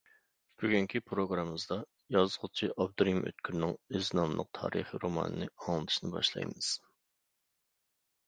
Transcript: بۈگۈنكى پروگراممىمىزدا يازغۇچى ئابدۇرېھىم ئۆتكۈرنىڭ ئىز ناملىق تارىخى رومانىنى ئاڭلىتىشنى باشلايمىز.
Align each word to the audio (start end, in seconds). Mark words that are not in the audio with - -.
بۈگۈنكى 0.61 0.99
پروگراممىمىزدا 1.09 1.75
يازغۇچى 2.15 2.69
ئابدۇرېھىم 2.71 3.27
ئۆتكۈرنىڭ 3.31 3.75
ئىز 3.99 4.09
ناملىق 4.19 4.49
تارىخى 4.59 5.01
رومانىنى 5.03 5.49
ئاڭلىتىشنى 5.57 6.11
باشلايمىز. 6.17 6.71